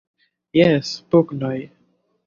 [0.59, 1.57] Jes pugnoj!